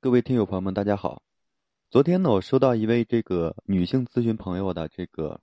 [0.00, 1.24] 各位听友朋友们，大家好。
[1.90, 5.40] 昨天呢，我收到一位这个女性咨询朋友的这个，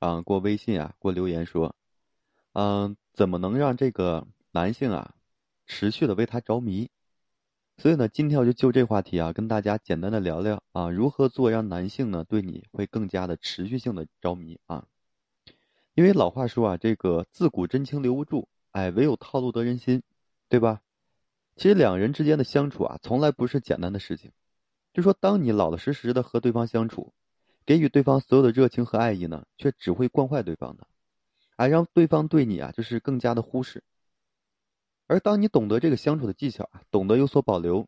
[0.00, 1.76] 啊，过微信啊，过留言说，
[2.52, 5.14] 嗯，怎么能让这个男性啊，
[5.68, 6.90] 持续的为她着迷？
[7.76, 14.84] 所以呢，今天我就就这话题啊，跟大家简单的聊聊啊，如何做让男性呢对你会更加的持续性的着迷啊？
[15.94, 20.02] 因为老话说啊，这个自古真情留不住，哎，唯有套路得人心，
[20.48, 20.80] 对吧？
[21.56, 24.32] 其实两人之间的相处啊，从来不是简单的事情。
[24.92, 27.12] 就说当你老老实实的和对方相处，
[27.64, 30.86] 给予对方所有的热情和爱意呢，却只会惯坏对方的，
[31.56, 33.82] 哎，让对方对你啊，就是更加的忽视。
[35.06, 37.86] 而当你懂得这个相处的技巧啊，懂得有所保留，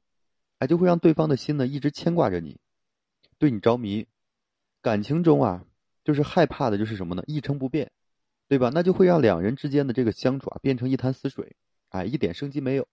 [0.59, 2.59] 哎，就会让对方的心呢一直牵挂着你，
[3.39, 4.07] 对你着迷。
[4.81, 5.65] 感情中啊，
[6.05, 7.23] 就是害怕的就是什么呢？
[7.27, 7.91] 一成不变，
[8.49, 8.71] 对吧？
[8.73, 11.57] 那就会让两人之间的这个相处啊，变成一潭死水，
[11.89, 12.87] 哎，一点生机没有。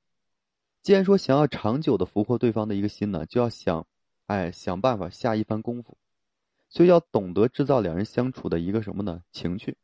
[0.84, 3.86] 既然说想要长久的俘获对方的一个心呢，就要想，
[4.26, 5.96] 哎，想办法下一番功夫，
[6.70, 9.22] 所以要懂得制造两人相处的一个什么呢？
[9.32, 9.78] 情趣，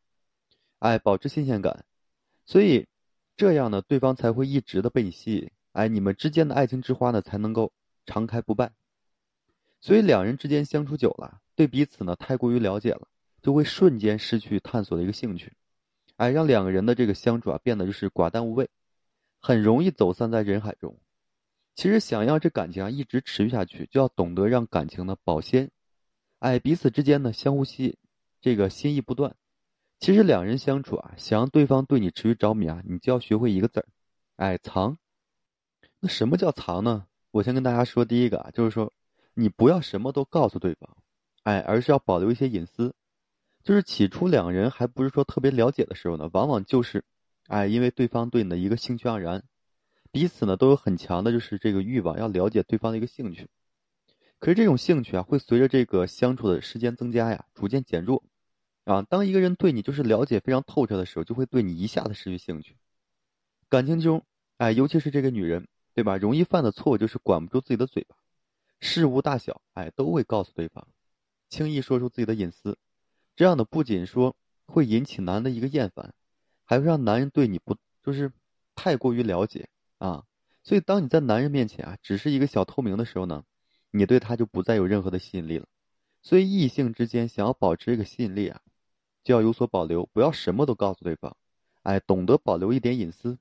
[0.80, 1.86] 哎，保持新鲜感，
[2.46, 2.88] 所以
[3.36, 7.72] 这样呢，对方才会一直的被你吸引，哎，你们之间的爱情之花呢，才能够
[8.08, 8.72] 常开不败。
[9.80, 13.08] 所以两人之间相处久了，对彼此呢太过于了解了，
[13.44, 15.54] 就会瞬间失去探索的一个兴趣，
[16.16, 18.68] 哎，让两个人的这个相处啊变得就是寡淡无味。
[19.40, 21.00] 很容易走散在人海中。
[21.76, 25.70] 其实想要这感情啊一直持续下去，就要懂得让感情呢保鲜，
[26.40, 27.98] 哎，彼此之间呢相互吸引，
[28.42, 29.36] 这个心意不断。
[30.00, 33.86] 其实两人相处啊，想让对方对你持续着迷啊，你就要学会一个字儿，
[34.38, 34.98] 哎，藏。
[36.00, 37.06] 那什么叫藏呢？
[37.30, 38.92] 我先跟大家说第一个啊，就是说
[39.36, 40.98] 你不要什么都告诉对方，
[41.44, 42.96] 哎，而是要保留一些隐私。
[43.64, 47.06] 就是起初两人还不是说特别了解的时候呢，往往就是。
[47.48, 49.44] 哎，因为对方对你的一个兴趣盎然，
[50.12, 53.48] 彼此呢都有很强的，就是这个欲望要了解对方的一个兴趣。
[54.40, 58.24] 可是这种兴趣啊，会随着这个相处的时间增加呀，逐渐减弱。
[58.84, 62.78] 啊，当一个人对你就是了解非常透彻的时候，就会对你一下子失去兴趣。
[63.70, 64.26] 感情中，
[64.58, 66.18] 哎，尤其是这个女人，对吧？
[66.18, 68.16] 容易犯的错误就是管不住自己的嘴巴，
[68.80, 70.88] 事无大小，哎，都会告诉对方，
[71.50, 72.78] 轻易说出自己的隐私。
[73.36, 76.14] 这样的不仅说会引起男的一个厌烦。
[76.68, 78.32] 还会让男人对你不就是
[78.76, 80.26] 太过于了解啊？
[80.64, 83.46] 所以当你在男人面前啊，只是一个小透明的时候呢，
[83.90, 85.66] 你对他就不再有任何的吸引力了。
[86.22, 88.60] 所以异性之间想要保持这个吸引力啊，
[89.24, 91.38] 就要有所保留，不要什么都告诉对方，
[91.84, 93.40] 哎，懂得保留一点隐私，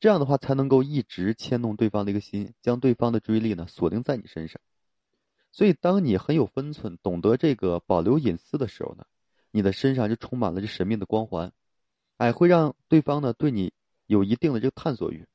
[0.00, 4.60] 这样的话才能够一直牵动对方的一个心，将对方的注意力呢锁定在你身上。
[5.52, 9.06] 所以当你很有分寸，懂得这个保留隐私的时候呢，
[9.52, 11.52] 你的身上就充满了这神秘的光环。
[12.16, 13.72] 哎，会让对方呢对你
[14.06, 15.26] 有一定的这个探索欲，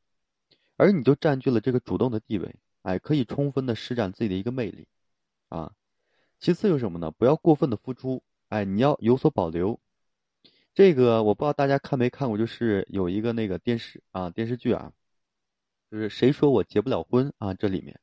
[0.78, 4.88] 而你就占据了这个主动的地位，哎，可以充分的施展自己的一个魅力，
[5.50, 5.74] 啊。
[6.40, 7.12] 其次有什么呢？
[7.12, 9.80] 不要过分的付出，哎，你要有所保留。
[10.74, 14.92] 这个我不知道大家看没看过，就是有一个那个电视啊电视剧啊，
[15.92, 17.54] 就是谁说我结不了婚啊？
[17.54, 18.00] 这里面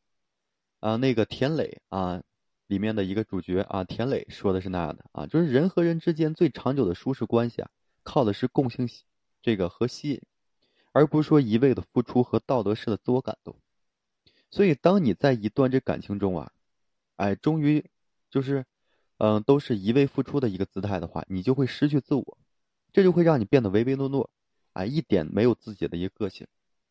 [0.78, 2.22] 啊那个田磊啊
[2.68, 7.70] 里面的一个主角啊田磊说的是那样的啊，就是人和人之间最长久的舒适关系啊。
[8.02, 8.88] 靠的是共性，
[9.42, 10.22] 这个和吸引，
[10.92, 13.56] 而不是说一味的付出和道德式的自我感动。
[14.50, 16.50] 所以，当你在一段这感情中啊，
[17.16, 17.84] 哎，终于
[18.30, 18.64] 就是，
[19.18, 22.38] 嗯，都是一味付出的一个姿态的话，你就会失去自我，
[22.92, 24.30] 这就会让你变得唯唯诺诺，
[24.72, 26.46] 哎，一点没有自己的一个个性。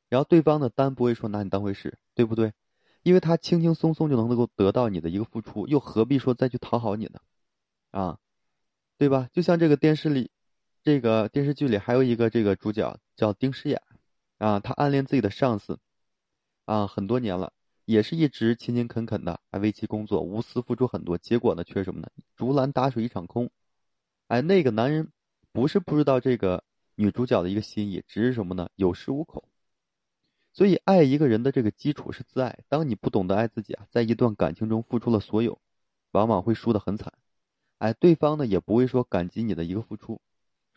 [0.08, 2.54] 然后对方呢，单不会说拿你当回事，对不对？
[3.02, 7.20] 因为他轻轻松松就能够得到你的一个付出，又何必说再去讨好你呢？
[7.90, 8.20] 啊，
[8.98, 9.30] 对吧？
[9.34, 10.30] 就像这个电视里。
[10.88, 13.82] 这个电视剧里还有一个这个主角叫丁诗雅，
[14.38, 15.82] 啊，她暗恋自己的上司，
[16.64, 17.52] 啊，很多年了，
[17.84, 22.08] 也是一直勤勤恳恳的还为其工作，无私付出很多，结果呢，却什么呢？
[22.38, 23.52] 竹篮打水一场空。
[24.28, 25.12] 哎，那个男人
[25.52, 26.64] 不是不知道这个
[26.96, 28.70] 女主角的一个心意，只是什么呢？
[28.76, 29.44] 有恃无恐。
[30.54, 32.60] 所以，爱一个人的这个基础是自爱。
[32.70, 35.60] 当你不懂得爱自己啊，在一段感情中付出了所有，
[36.12, 37.12] 往往会输得很惨。
[37.80, 40.22] 哎，对方呢也不会说感激你的一个付出。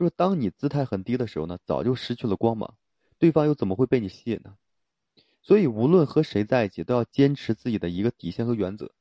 [0.01, 2.75] 就是当你姿态很低的时候呢，早就失去了光芒，
[3.19, 4.57] 对方又怎么会被你吸引呢？
[5.43, 8.93] 所以无论和谁在一起，都要坚持自己的一个底线和原则。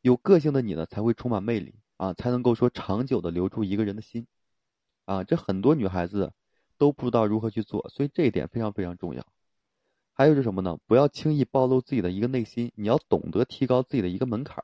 [0.00, 4.28] 有个性的你呢，才会充满魅力啊，才能够说长久的留住一个人的心，
[5.06, 6.32] 啊，这很多女孩子
[6.78, 9.26] 都不知道如何去做，所以这一点非常非常重要。
[10.12, 10.78] 还有是什么呢？
[10.86, 14.62] 不要轻易暴露自己的一个内心，你要懂得提高自己的一个门槛。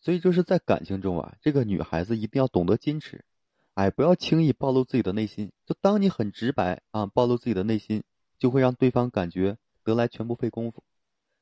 [0.00, 3.24] 所以就是在感情中啊，这个女孩子一定要懂得矜持。
[3.78, 5.52] 哎，不要轻易暴露自己的内心。
[5.64, 8.02] 就当你很直白啊，暴露自己的内心，
[8.36, 10.82] 就会让对方感觉得来全不费工夫。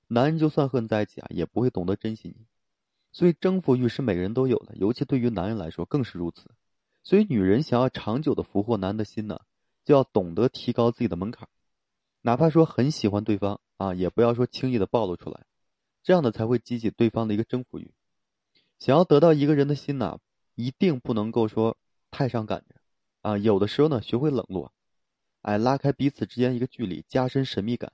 [0.08, 2.44] 男人就算和你在一起啊，也不会懂得珍惜你。
[3.10, 6.50] 所以征服欲是每个人都有的，尤其对于男人来说更是如此。
[7.02, 9.40] 所以女人想要长久的俘获男人的心呢，
[9.86, 11.48] 就要懂得提高自己的门槛，
[12.20, 15.46] 哪怕说很喜欢对方啊，也不要说轻易的暴露出来，
[16.02, 17.90] 这样的才会激起对方的一个征服欲。
[18.78, 20.18] 想要得到一个人的心呢，
[20.54, 21.78] 一定不能够说
[22.16, 22.76] 太伤感着
[23.20, 24.72] 啊，有的时候呢，学会冷落，
[25.42, 27.92] 哎，拉开彼此之间一个距离，加深神秘感，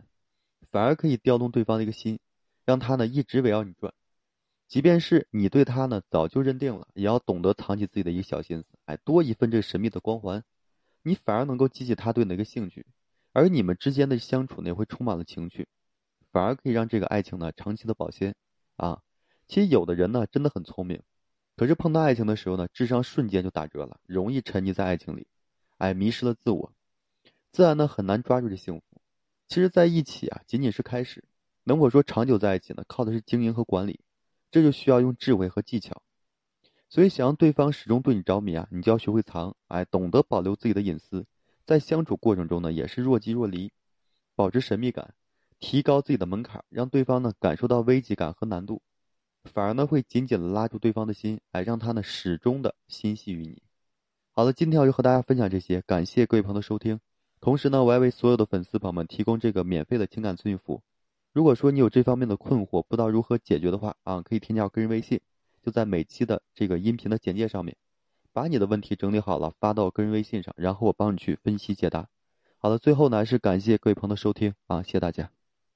[0.71, 2.21] 反而可以调动对方的一个心，
[2.65, 3.93] 让他呢一直围绕你转。
[4.69, 10.45] 即便是你对他呢早就认定了，也要懂得藏起自己的一个小心思，哎，多一份这个神秘的光环，
[11.03, 12.87] 你反而能够激起他对你的一个兴趣，
[13.33, 15.67] 而你们之间的相处呢也会充满了情趣，
[16.31, 18.37] 反而可以让这个爱情呢长期的保鲜
[18.77, 19.03] 啊。
[19.49, 21.03] 其实有的人呢真的很聪明，
[21.57, 25.27] 可是碰到爱情的时候呢，智商瞬间就打折了，容易沉溺在爱情里，
[25.79, 26.73] 哎，迷失了自我，
[27.51, 29.01] 自然呢很难抓住这幸福。
[29.49, 31.25] 其实在一起啊仅仅是开始，
[31.65, 32.85] 能否说长久在一起呢？
[32.89, 34.01] 靠的是经营和管理。
[34.51, 36.03] 这就需要用智慧和技巧，
[36.91, 41.25] 所以想让对方始终对你着迷啊，你就要学会藏，哎，懂得保留自己的隐私，
[41.65, 43.73] 在相处过程中呢，也是若即若离，
[44.35, 45.15] 保持神秘感，
[45.59, 48.83] 提高自己的门槛，让对方呢感受到危机感和难度，
[49.45, 53.63] 反而呢会紧紧的拉住对方的心，哎，让他呢始终的心系于你。
[54.31, 57.01] 好了，今天我就和大家分享这些，感谢各位朋友的收听，
[57.41, 60.83] 同时呢，我还为所有的粉丝朋友们提供这个免费的情感咨询服务。
[61.33, 65.21] 如果说你有这方面的困惑，不知道如何解决的话啊，可以添加我个人微信，
[65.63, 67.77] 就在每期的这个音频的简介上面，
[68.33, 72.09] 把你的问题整理好了发到个人微信上，然后我帮你去分析解答。
[72.59, 75.42] 好了，最后呢，还是感谢各位朋友的收听啊，谢谢大家。